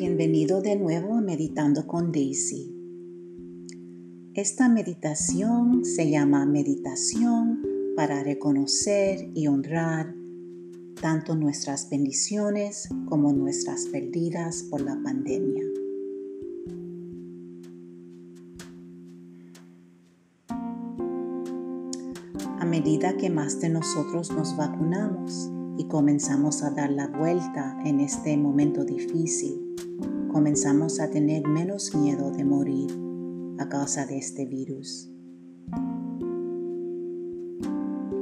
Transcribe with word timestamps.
Bienvenido 0.00 0.62
de 0.62 0.76
nuevo 0.76 1.14
a 1.14 1.20
Meditando 1.20 1.86
con 1.86 2.10
Daisy. 2.10 2.74
Esta 4.32 4.70
meditación 4.70 5.84
se 5.84 6.08
llama 6.08 6.46
meditación 6.46 7.60
para 7.94 8.24
reconocer 8.24 9.30
y 9.34 9.48
honrar 9.48 10.14
tanto 10.98 11.36
nuestras 11.36 11.90
bendiciones 11.90 12.88
como 13.10 13.34
nuestras 13.34 13.84
perdidas 13.92 14.62
por 14.62 14.80
la 14.80 14.98
pandemia. 15.02 15.64
A 22.58 22.64
medida 22.64 23.18
que 23.18 23.28
más 23.28 23.60
de 23.60 23.68
nosotros 23.68 24.30
nos 24.32 24.56
vacunamos 24.56 25.50
y 25.80 25.84
comenzamos 25.84 26.62
a 26.62 26.68
dar 26.68 26.90
la 26.90 27.08
vuelta 27.08 27.74
en 27.86 28.00
este 28.00 28.36
momento 28.36 28.84
difícil, 28.84 29.74
comenzamos 30.30 31.00
a 31.00 31.08
tener 31.08 31.48
menos 31.48 31.94
miedo 31.94 32.30
de 32.30 32.44
morir 32.44 32.90
a 33.58 33.66
causa 33.66 34.04
de 34.04 34.18
este 34.18 34.44
virus. 34.44 35.10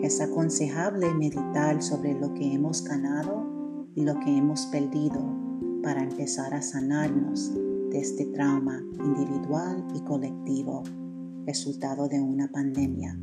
Es 0.00 0.20
aconsejable 0.20 1.12
meditar 1.14 1.82
sobre 1.82 2.14
lo 2.14 2.32
que 2.32 2.54
hemos 2.54 2.84
ganado 2.84 3.90
y 3.96 4.02
lo 4.02 4.20
que 4.20 4.36
hemos 4.36 4.66
perdido 4.66 5.20
para 5.82 6.04
empezar 6.04 6.54
a 6.54 6.62
sanarnos 6.62 7.52
de 7.90 7.98
este 7.98 8.26
trauma 8.26 8.84
individual 9.04 9.84
y 9.96 10.00
colectivo 10.02 10.84
resultado 11.44 12.06
de 12.06 12.20
una 12.20 12.46
pandemia. 12.52 13.18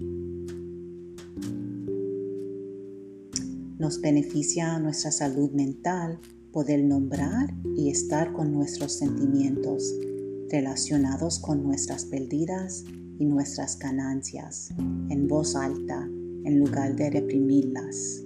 Nos 3.77 3.99
beneficia 3.99 4.79
nuestra 4.79 5.11
salud 5.11 5.51
mental 5.51 6.21
poder 6.53 6.81
nombrar 6.81 7.53
y 7.75 7.89
estar 7.89 8.31
con 8.31 8.53
nuestros 8.53 8.93
sentimientos 8.93 9.93
relacionados 10.49 11.39
con 11.39 11.61
nuestras 11.61 12.05
pérdidas 12.05 12.85
y 13.19 13.25
nuestras 13.25 13.77
ganancias 13.77 14.69
en 15.09 15.27
voz 15.27 15.57
alta 15.57 16.07
en 16.45 16.59
lugar 16.59 16.95
de 16.95 17.09
reprimirlas. 17.09 18.23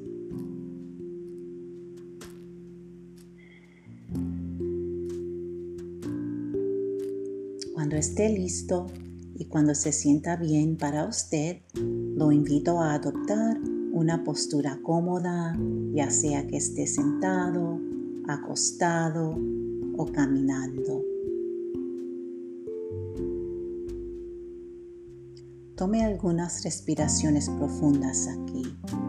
Cuando 7.73 7.95
esté 7.95 8.30
listo 8.30 8.86
y 9.33 9.45
cuando 9.45 9.73
se 9.73 9.92
sienta 9.94 10.36
bien 10.36 10.77
para 10.77 11.05
usted, 11.05 11.61
lo 11.73 12.31
invito 12.31 12.80
a 12.80 12.94
adoptar 12.94 13.58
una 14.00 14.23
postura 14.23 14.80
cómoda, 14.81 15.58
ya 15.94 16.09
sea 16.09 16.47
que 16.47 16.55
esté 16.55 16.88
sentado, 16.88 17.80
acostado 18.28 19.38
o 19.97 20.05
caminando. 20.05 21.03
Tome 25.75 26.03
algunas 26.05 26.64
respiraciones 26.64 27.50
profundas 27.50 28.27
aquí, 28.27 28.64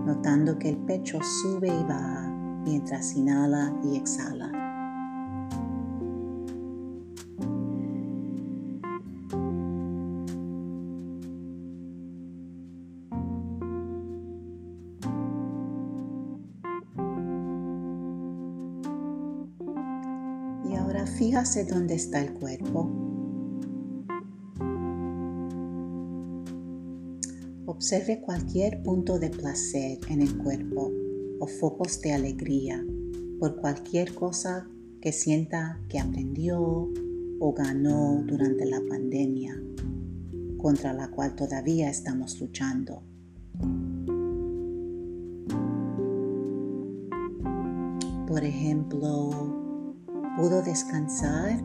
notando 0.07 0.59
que 0.59 0.71
el 0.71 0.77
pecho 0.79 1.19
sube 1.23 1.69
y 1.69 1.85
baja 1.85 2.29
mientras 2.65 3.15
inhala 3.15 3.73
y 3.85 3.97
exhala. 3.97 4.60
Fíjase 21.19 21.65
dónde 21.65 21.95
está 21.95 22.21
el 22.21 22.33
cuerpo. 22.33 22.91
Observe 27.67 28.21
cualquier 28.21 28.83
punto 28.83 29.19
de 29.19 29.31
placer 29.31 29.99
en 30.09 30.23
el 30.23 30.37
cuerpo 30.39 30.93
o 31.39 31.47
focos 31.47 32.01
de 32.01 32.13
alegría 32.13 32.85
por 33.39 33.57
cualquier 33.57 34.15
cosa 34.15 34.69
que 35.01 35.13
sienta 35.13 35.81
que 35.89 35.99
aprendió 35.99 36.91
o 37.39 37.53
ganó 37.55 38.23
durante 38.27 38.67
la 38.67 38.83
pandemia, 38.87 39.59
contra 40.59 40.93
la 40.93 41.11
cual 41.11 41.35
todavía 41.35 41.89
estamos 41.89 42.39
luchando. 42.39 43.03
Por 48.27 48.45
ejemplo, 48.45 49.60
pudo 50.37 50.63
descansar. 50.63 51.61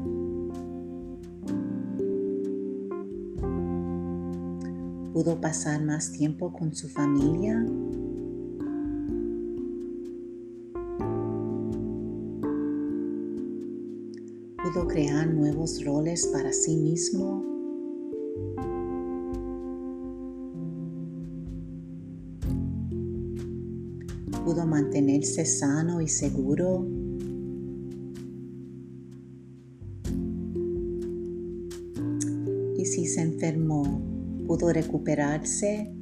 Pudo 5.13 5.39
pasar 5.39 5.83
más 5.83 6.11
tiempo 6.11 6.51
con 6.51 6.75
su 6.75 6.89
familia. 6.89 7.65
Pudo 14.63 14.87
crear 14.87 15.27
nuevos 15.33 15.83
roles 15.85 16.27
para 16.27 16.51
sí 16.51 16.75
mismo. 16.75 17.43
Pudo 24.43 24.65
mantenerse 24.67 25.45
sano 25.45 26.01
y 26.01 26.07
seguro. 26.07 26.94
Se 33.05 33.21
enfermó, 33.21 34.01
pudo 34.45 34.71
recuperarse. 34.71 35.93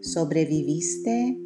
¿Sobreviviste? 0.00 1.38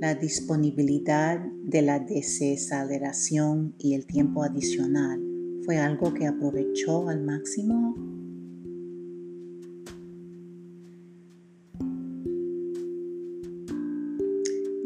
La 0.00 0.14
disponibilidad 0.14 1.40
de 1.62 1.82
la 1.82 2.00
desaceleración 2.00 3.74
y 3.78 3.94
el 3.94 4.06
tiempo 4.06 4.42
adicional 4.42 5.20
fue 5.64 5.76
algo 5.78 6.14
que 6.14 6.26
aprovechó 6.26 7.08
al 7.08 7.22
máximo. 7.22 7.94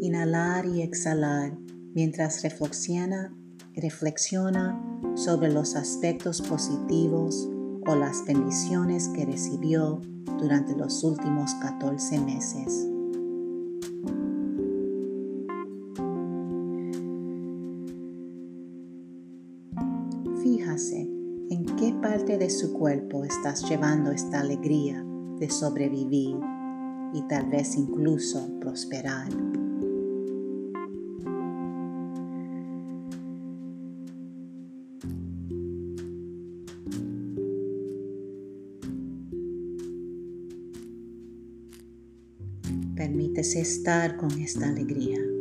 Inhalar 0.05 0.65
y 0.65 0.81
exhalar 0.81 1.57
mientras 1.93 2.43
reflexiona, 2.43 3.33
reflexiona 3.75 4.79
sobre 5.15 5.51
los 5.51 5.75
aspectos 5.75 6.41
positivos 6.41 7.49
o 7.87 7.95
las 7.95 8.25
bendiciones 8.25 9.07
que 9.09 9.25
recibió 9.25 10.01
durante 10.39 10.75
los 10.75 11.03
últimos 11.03 11.53
14 11.55 12.19
meses. 12.19 12.87
Fíjase 20.41 21.09
en 21.49 21.65
qué 21.77 21.93
parte 22.01 22.37
de 22.37 22.49
su 22.49 22.73
cuerpo 22.73 23.23
estás 23.23 23.67
llevando 23.69 24.11
esta 24.11 24.41
alegría 24.41 25.03
de 25.39 25.49
sobrevivir 25.49 26.37
y 27.13 27.21
tal 27.27 27.47
vez 27.47 27.75
incluso 27.77 28.59
prosperar. 28.59 29.29
Permítese 42.95 43.59
estar 43.59 44.15
con 44.15 44.31
esta 44.39 44.69
alegría. 44.69 45.34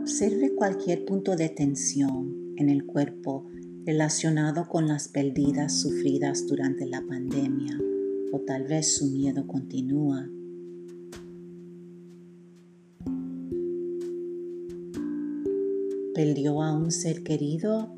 Observe 0.00 0.54
cualquier 0.54 1.04
punto 1.04 1.36
de 1.36 1.50
tensión 1.50 2.54
en 2.56 2.70
el 2.70 2.86
cuerpo 2.86 3.46
relacionado 3.84 4.66
con 4.66 4.88
las 4.88 5.08
pérdidas 5.08 5.78
sufridas 5.78 6.46
durante 6.46 6.86
la 6.86 7.02
pandemia 7.02 7.78
o 8.32 8.40
tal 8.40 8.64
vez 8.64 8.96
su 8.96 9.06
miedo 9.08 9.46
continúa. 9.46 10.26
¿Perdió 16.14 16.62
a 16.62 16.72
un 16.74 16.90
ser 16.90 17.22
querido 17.22 17.94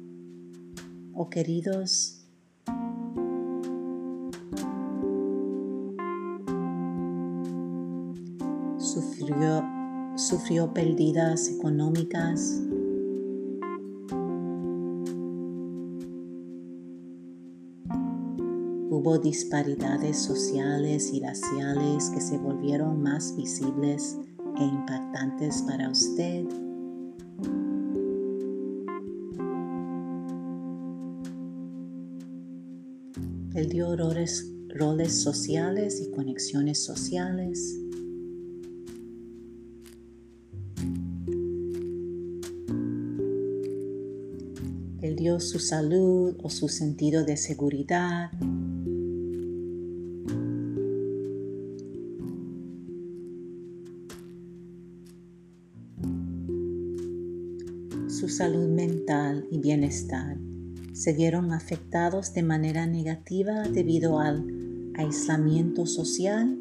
o 1.14 1.31
queridos? 1.31 2.21
Sufrió 10.32 10.73
pérdidas 10.73 11.46
económicas 11.50 12.62
Hubo 18.88 19.19
disparidades 19.19 20.17
sociales 20.17 21.12
y 21.12 21.20
raciales 21.20 22.08
que 22.08 22.20
se 22.23 22.38
volvieron 22.38 23.02
más 23.02 23.37
visibles 23.37 24.17
e 24.58 24.64
impactantes 24.64 25.62
para 25.69 25.90
usted. 25.90 26.46
Perdió 33.52 33.96
roles, 33.96 34.50
roles 34.70 35.12
sociales 35.23 36.00
y 36.00 36.11
conexiones 36.11 36.82
sociales. 36.82 37.82
Su 45.22 45.60
salud 45.60 46.34
o 46.42 46.50
su 46.50 46.69
sentido 46.69 47.24
de 47.24 47.36
seguridad 47.36 48.32
su 58.08 58.28
salud 58.28 58.69
mental 58.69 59.46
y 59.52 59.58
bienestar 59.58 60.38
se 60.92 61.12
vieron 61.12 61.52
afectados 61.52 62.34
de 62.34 62.42
manera 62.42 62.88
negativa 62.88 63.62
debido 63.62 64.19
al 64.19 64.44
aislamiento 64.96 65.86
social? 65.86 66.58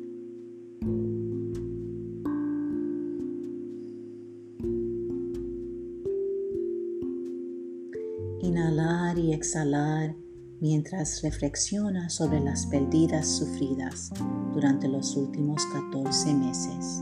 Exhalar 9.41 10.15
mientras 10.59 11.23
reflexiona 11.23 12.11
sobre 12.11 12.39
las 12.39 12.67
pérdidas 12.67 13.27
sufridas 13.27 14.11
durante 14.53 14.87
los 14.87 15.17
últimos 15.17 15.65
14 15.65 16.35
meses. 16.35 17.01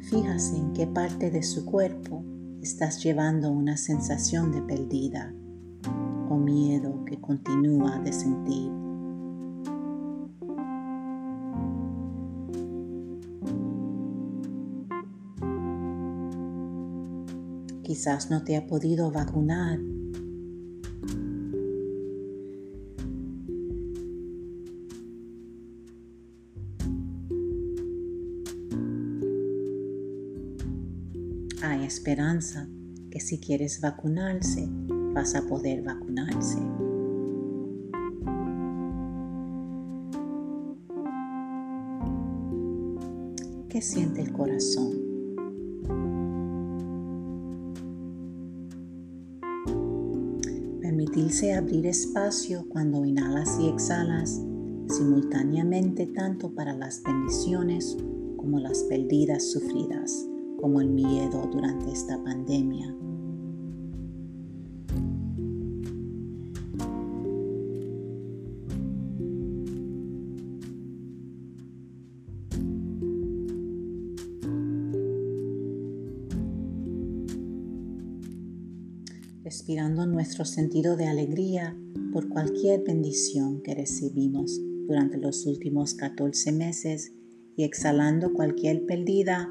Fíjase 0.00 0.56
en 0.56 0.72
qué 0.72 0.88
parte 0.88 1.30
de 1.30 1.44
su 1.44 1.64
cuerpo 1.64 2.24
estás 2.60 3.00
llevando 3.04 3.52
una 3.52 3.76
sensación 3.76 4.50
de 4.50 4.62
perdida 4.62 5.32
o 6.28 6.36
miedo 6.36 7.04
que 7.04 7.20
continúa 7.20 8.00
de 8.00 8.12
sentir. 8.12 8.85
Quizás 17.96 18.30
no 18.30 18.44
te 18.44 18.58
ha 18.58 18.66
podido 18.66 19.10
vacunar 19.10 19.80
hay 31.62 31.84
esperanza 31.86 32.68
que 33.10 33.18
si 33.18 33.40
quieres 33.40 33.80
vacunarse, 33.80 34.68
vas 35.14 35.34
a 35.34 35.46
poder 35.46 35.82
vacunarse. 35.82 36.58
¿Qué 43.70 43.80
siente 43.80 44.20
el 44.20 44.34
corazón? 44.34 45.05
Permitirse 51.16 51.54
abrir 51.54 51.86
espacio 51.86 52.66
cuando 52.68 53.06
inhalas 53.06 53.58
y 53.58 53.68
exhalas 53.68 54.42
simultáneamente 54.86 56.06
tanto 56.08 56.54
para 56.54 56.74
las 56.74 57.02
bendiciones 57.02 57.96
como 58.36 58.60
las 58.60 58.82
pérdidas 58.82 59.50
sufridas 59.50 60.28
como 60.60 60.82
el 60.82 60.90
miedo 60.90 61.48
durante 61.50 61.90
esta 61.90 62.22
pandemia. 62.22 62.94
Respirando 79.56 80.04
nuestro 80.04 80.44
sentido 80.44 80.98
de 80.98 81.06
alegría 81.06 81.74
por 82.12 82.28
cualquier 82.28 82.84
bendición 82.84 83.62
que 83.62 83.74
recibimos 83.74 84.60
durante 84.86 85.16
los 85.16 85.46
últimos 85.46 85.94
14 85.94 86.52
meses 86.52 87.14
y 87.56 87.64
exhalando 87.64 88.34
cualquier 88.34 88.84
pérdida 88.84 89.50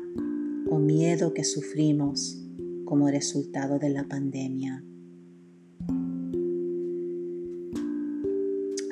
o 0.69 0.77
miedo 0.77 1.33
que 1.33 1.43
sufrimos 1.43 2.39
como 2.85 3.09
resultado 3.09 3.79
de 3.79 3.89
la 3.89 4.07
pandemia. 4.07 4.83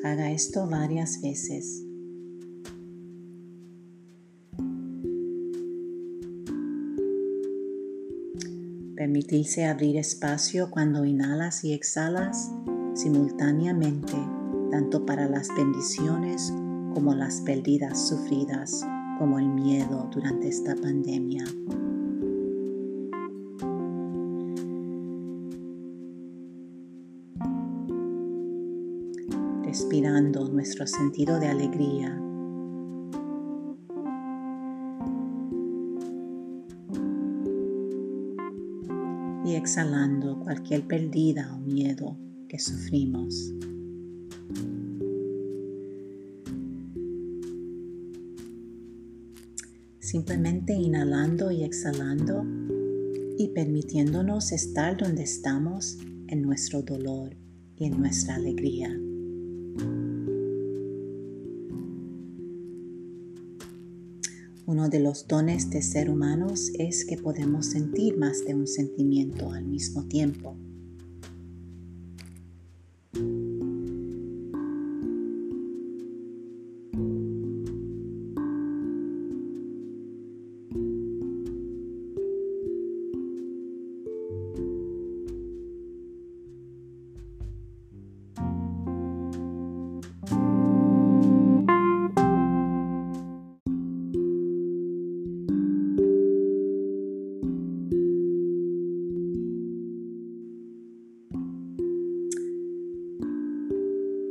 Haga 0.04 0.32
esto 0.32 0.68
varias 0.68 1.22
veces. 1.22 1.93
Permitirse 9.24 9.66
abrir 9.68 9.96
espacio 9.96 10.70
cuando 10.70 11.06
inhalas 11.06 11.64
y 11.64 11.72
exhalas 11.72 12.52
simultáneamente, 12.94 14.12
tanto 14.70 15.06
para 15.06 15.30
las 15.30 15.48
bendiciones 15.56 16.52
como 16.94 17.16
las 17.16 17.40
pérdidas 17.40 18.06
sufridas 18.10 18.86
como 19.18 19.40
el 19.40 19.48
miedo 19.48 20.10
durante 20.12 20.50
esta 20.50 20.76
pandemia. 20.76 21.46
Respirando 29.64 30.50
nuestro 30.50 30.86
sentido 30.86 31.40
de 31.40 31.48
alegría. 31.48 32.33
Y 39.46 39.56
exhalando 39.56 40.40
cualquier 40.40 40.88
pérdida 40.88 41.54
o 41.56 41.60
miedo 41.60 42.18
que 42.48 42.60
sufrimos. 42.60 43.54
simplemente 50.14 50.74
inhalando 50.74 51.50
y 51.50 51.64
exhalando 51.64 52.46
y 53.40 53.48
permitiéndonos 53.48 54.52
estar 54.52 54.96
donde 54.96 55.24
estamos 55.24 55.98
en 56.28 56.44
nuestro 56.44 56.84
dolor 56.84 57.36
y 57.78 57.86
en 57.86 58.00
nuestra 58.00 58.36
alegría. 58.36 58.96
Uno 64.74 64.90
de 64.90 65.00
los 65.00 65.28
dones 65.28 65.70
de 65.70 65.84
ser 65.84 66.10
humanos 66.10 66.72
es 66.80 67.06
que 67.06 67.16
podemos 67.16 67.68
sentir 67.68 68.18
más 68.18 68.44
de 68.44 68.56
un 68.56 68.66
sentimiento 68.66 69.52
al 69.52 69.66
mismo 69.66 70.08
tiempo. 70.08 70.58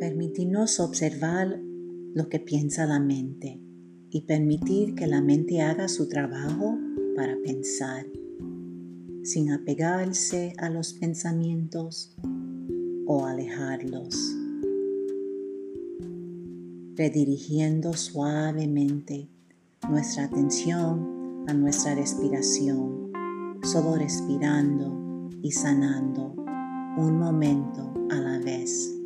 Podemos 0.03 0.81
observar 0.81 1.61
lo 2.13 2.29
que 2.29 2.41
piensa 2.41 2.87
la 2.87 2.99
mente 2.99 3.61
y 4.11 4.23
permitir 4.23 4.97
que 4.97 5.07
la 5.07 5.21
mente 5.21 5.61
haga 5.63 5.87
su 5.87 6.09
trabajo 6.09 6.77
para 7.15 7.37
pensar, 7.45 8.05
sin 9.23 9.53
apegarse 9.53 10.55
a 10.59 10.71
los 10.71 10.95
pensamientos 10.95 12.17
o 13.07 13.27
alejarlos, 13.27 14.17
redirigiendo 16.97 17.93
suavemente 17.93 19.29
nuestra 19.89 20.25
atención 20.25 21.45
a 21.47 21.55
nuestra 21.55 21.95
respiración, 21.95 23.13
solo 23.63 23.95
respirando 23.95 25.31
y 25.43 25.53
sanando 25.53 26.35
un 26.99 27.21
momento 27.21 27.95
a 28.11 28.17
la 28.17 28.41
vez. 28.41 28.99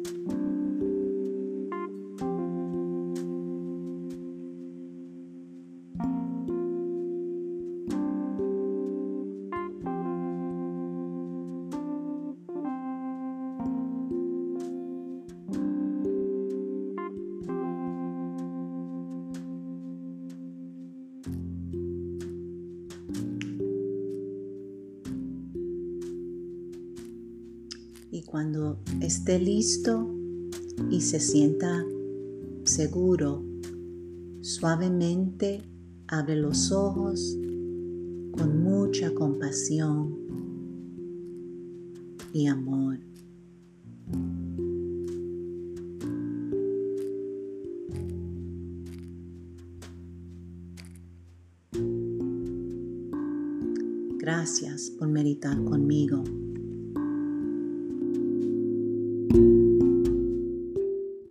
Cuando 28.27 28.79
esté 29.01 29.39
listo 29.39 30.13
y 30.91 31.01
se 31.01 31.21
sienta 31.21 31.85
seguro, 32.65 33.43
suavemente 34.43 35.63
abre 36.09 36.37
los 36.37 36.73
ojos 36.73 37.39
con 38.37 38.63
mucha 38.63 39.15
compasión 39.15 40.15
y 42.33 42.47
amor. 42.47 42.99
Gracias 54.19 54.91
por 54.99 55.09
meditar 55.09 55.63
conmigo. 55.65 56.46